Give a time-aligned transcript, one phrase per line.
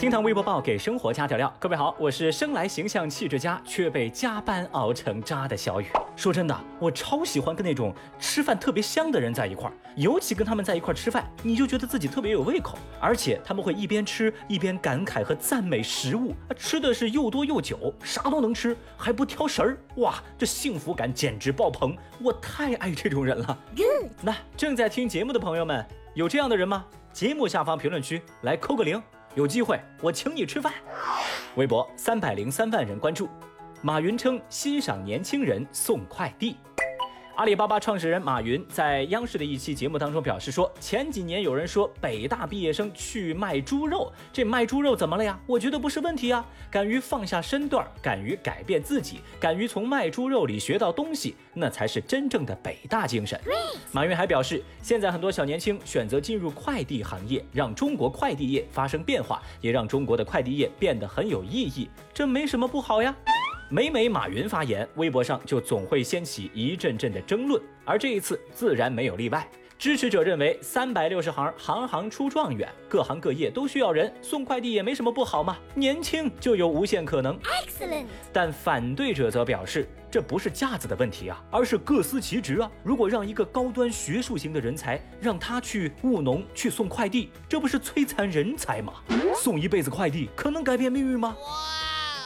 [0.00, 1.54] 听堂微博报给生活加点料。
[1.58, 5.84] 各位好，我是生来形象气质佳，却被加班熬成渣的小雨。
[6.16, 19.78] 说真的，我超喜欢跟那种吃饭特别香的人在一块儿，尤其跟他们在一块儿吃饭，你就觉得自己特别有胃口，而且他们会一边吃一边感慨和赞美食物，吃的是又多又久，啥都能吃，还不挑食儿。
[19.96, 21.94] 哇，这幸福感简直爆棚！
[22.22, 23.58] 我太爱这种人了。
[24.22, 26.86] 那正在听节目的朋友们，有这样的人吗？
[27.12, 29.02] 节目下方评论区来扣个零。
[29.34, 30.72] 有机会我请你吃饭。
[31.56, 33.28] 微博三百零三万人关注，
[33.82, 36.56] 马云称欣赏年轻人送快递。
[37.40, 45.40] 阿里巴巴创始人马云在央视的一期节目当中表示说，前几年有人说北大毕业生去卖猪肉，这卖猪肉怎么了呀？
[45.46, 53.40] 我觉得不是问题啊，敢于放下身段，敢于改变自己，敢于从卖猪肉里学到东西，那才是真正的北大精神。
[53.90, 63.16] 马云还表示，现在很多小年轻选择进入快递行业，让中国快递业发生变化，也让中国的快递业变得很有意义，这没什么不好呀。
[63.72, 69.48] 每每马云发言，微博上就总会掀起一阵阵的争论，而这一次自然没有例外。
[69.78, 77.38] 支持者认为，三百六十行，行行出状元，各行各业都需要人，送快递也没什么不好嘛，年轻就有无限可能。
[77.38, 78.06] Excellent。
[78.32, 82.68] 但反对者则表示，这不是架子的问题啊，而是各司其职啊。
[82.82, 88.94] 如果让一个高端学术型的人才让他去务农去送快递，这不是摧残人才吗？
[89.36, 91.36] 送一辈子快递，可能改变命运吗？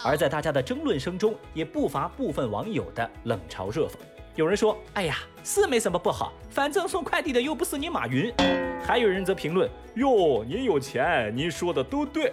[0.05, 3.95] 而在大家的争论声中，也不乏部分网友的冷嘲热讽。
[4.37, 8.31] 有人说：“哎呀，是没什么不好，反正送快递的又不是你马云。”
[8.85, 9.67] 还有人则评论
[9.97, 12.31] ：“哟，您有钱，您说的都对。”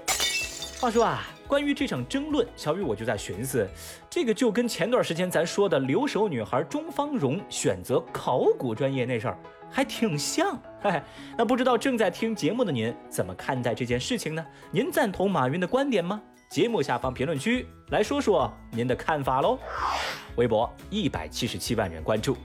[0.82, 3.66] 话说啊，关于这场争论，小雨我就在寻思，
[4.10, 9.38] 这个就跟前段时间咱说的留守女孩钟芳蓉选择考古专业那事儿
[9.70, 10.60] 还挺像。
[10.82, 11.02] 嘿嘿，
[11.38, 14.46] 那不知道正在听节目的您怎么看待这件事情呢？
[14.72, 16.22] 您赞同马云的观点吗？
[16.52, 19.58] 节目下方评论区来说说您的看法喽。
[20.36, 22.36] 微博一百七十七万人关注，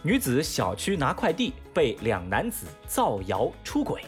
[0.00, 4.00] 女子小区拿快递被两男子造谣出轨。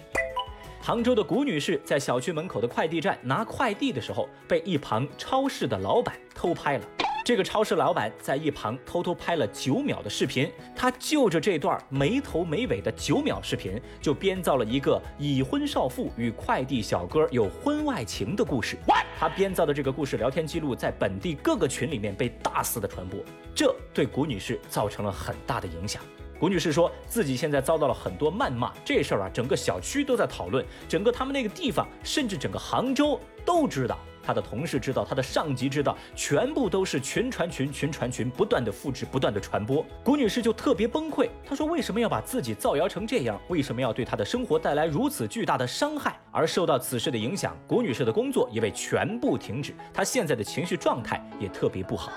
[0.81, 6.85] 杭州的谷女士在小区门口的快递站拿快递的时候，被一旁超市的老板偷拍了。
[7.31, 18.77] 这个超市老板在一旁偷偷拍了九秒的视频，他就着这段没头没尾的九秒视频，就编造了一个已婚少妇与快递小哥有婚外情的故事。
[19.17, 23.21] 他编造的这个故事聊天记录在本地各个群里面被大肆的传播，
[23.55, 26.03] 这对谷女士造成了很大的影响。
[26.37, 33.97] 谷女士说自己现在遭到了很多谩骂，这事儿啊，整个小区都在讨论，整个他们那个地方，甚至整个杭州都知道。
[34.23, 39.85] 他的同事知道，他的上级知道，全部都是群传群，群传群，不断的复制，不断的传播。
[40.05, 43.41] 谷女士就特别崩溃，她说：“为什么要把自己造谣成这样？
[43.49, 52.13] 为什么要对她的生活带来如此巨大的伤害？”而受到此事的影响，谷女士的工作也被全部停止，她现在的情绪状态也特别不好。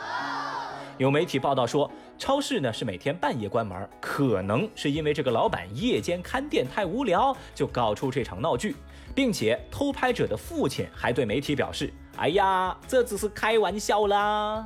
[0.99, 8.75] 有媒体报道说，超市呢是每天半夜关门，可能是因为这个老板夜间看店太无聊，就搞出这场闹剧，
[9.13, 14.65] 并且偷拍者的父亲还对媒体表示：“哎呀，这只是开玩笑啦。”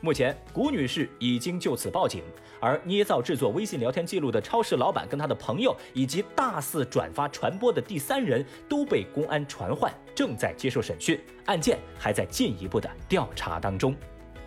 [0.00, 2.22] 目前，谷女士已经就此报警，
[2.60, 13.94] 而捏造制作微信聊天记录的超市老板跟他的朋友，以及大肆转发传播的第三人都被公安传唤，正在接受审讯，案件还在进一步的调查当中。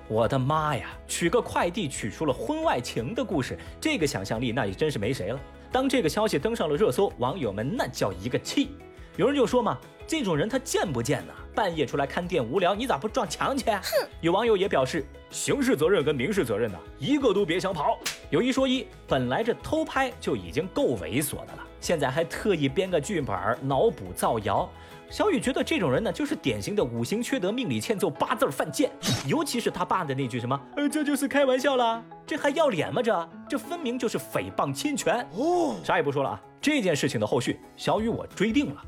[0.10, 0.90] 我的妈呀！
[1.08, 5.40] 取个快递取出了婚外情的故事，这个想象力那也真是没谁了。
[5.72, 8.72] 当这个消息登上了热搜，网友们那叫一个气。
[9.18, 9.78] 有人就说嘛，
[10.08, 11.34] 这种人他贱不贱呢？
[11.54, 13.70] 半夜出来看店无聊，你咋不撞墙去？
[13.70, 13.82] 哼！
[14.22, 18.00] 有网友也表示，刑事责任跟民事责任呢，一个都别想跑。
[18.32, 24.70] 有一说一，本来这偷拍就已经够猥琐的了，现在还特意编个剧本脑补造谣。
[25.10, 28.92] 小雨觉得这种人呢，就是典型的五行缺德、命里欠揍、八字犯贱。
[29.26, 33.02] 尤其是他爸的那句什么，呃，这就是开玩笑啦，这还要脸吗？
[33.02, 35.76] 这这分明就是诽谤侵权哦！
[35.84, 38.82] 啥也不说了啊，这件事情的后续，小雨我追定了。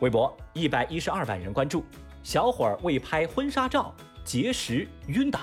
[0.00, 1.84] 微博一百一十二万人关注，
[2.22, 3.94] 小伙儿为拍婚纱照
[4.24, 5.40] 节食晕倒。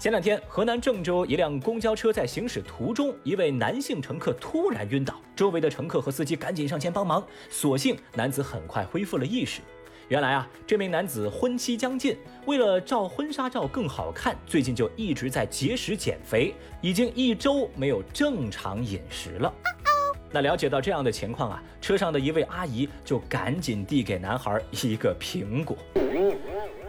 [0.00, 9.60] 前两天，河南郑州一辆公交车在行驶途中，一位男性乘客突然晕倒，周围的乘客和司机赶紧上前帮忙，所幸男子很快恢复了意识。
[10.08, 12.16] 原来啊，这名男子婚期将近，
[12.46, 19.52] 为了照婚纱照更好看，最近就一直在节食减肥，已经一周没有正常饮食了。
[20.32, 25.76] 那了解到这样的情况啊，车上的一位阿姨就赶紧递给男孩一个苹果。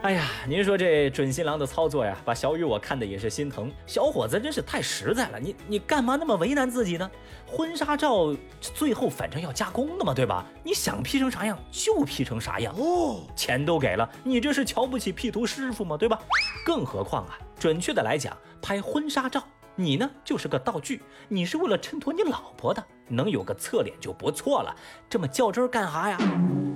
[0.01, 3.71] 哎呀，您说这准新郎的操作呀，把小雨我看的也是心疼。
[3.85, 7.09] 小伙子真是太实在了，你你干嘛那么为难自己呢？
[7.45, 10.43] 婚纱照最后反正要加工的嘛，对吧？
[10.63, 15.95] 你想 P 成啥样就 P 成啥样哦，钱都给了，你这是瞧不起 P 图师傅吗？
[15.95, 16.19] 对吧？
[16.65, 19.43] 更何况啊，准确的来讲，拍婚纱照。
[19.81, 24.75] 你呢，就是个道具，你是为了衬托你老婆的，能有个侧脸就不错了，
[25.09, 26.17] 这么较真干啥呀？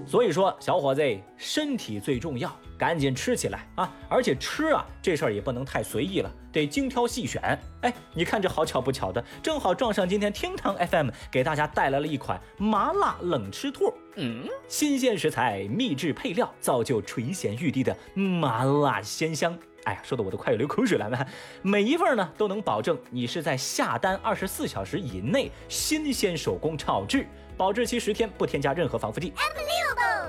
[0.08, 1.02] 所以说，小伙子，
[1.36, 3.92] 身体最重要，赶紧吃起来啊！
[4.08, 7.42] 而且吃啊，这事儿也不能太随意了，得精挑细选。
[7.82, 13.92] 哎，你看这好巧不巧的，正好撞上今天厅堂 FM 给大家带来了一款麻辣冷吃兔。
[14.18, 19.58] 嗯，新鲜食材，秘制配料，造就垂涎欲滴的麻辣鲜香。
[19.86, 21.18] 哎呀，说的我都快要流口水了呢。
[21.64, 27.26] 每一份呢都能保证你是在下单二十四小时以内新鲜手工炒制，
[27.58, 29.34] 保质期十天，不添加任何防腐剂。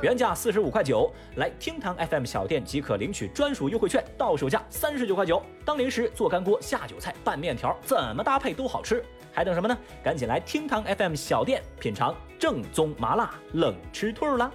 [0.03, 5.43] 原价四十五块九，来厅堂 FM 小店即可领取专属优惠券，到手价三十九块九。
[5.65, 9.03] 当零食、做干锅、下酒菜、拌面条，怎么搭配都好吃。
[9.33, 9.77] 还等什么呢？
[10.05, 14.51] 赶紧来厅堂 FM 小店品尝正宗麻辣冷吃兔啦！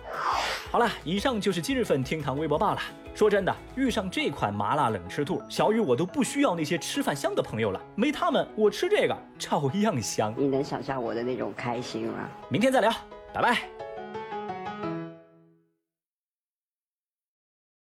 [0.72, 2.80] 好了，以上就是今日份厅堂微博报了。
[3.14, 10.34] 说真的，遇上这款麻辣冷吃兔，小雨我都不需要那些吃饭香的朋友了，没他们，我吃这个照样香。
[10.38, 12.14] 你能想象我的那种开心吗？
[12.48, 12.90] 明天再聊，
[13.34, 13.81] 拜拜。